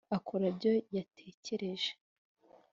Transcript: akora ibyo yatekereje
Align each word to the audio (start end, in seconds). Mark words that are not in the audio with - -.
akora 0.17 0.43
ibyo 0.51 0.71
yatekereje 0.95 1.91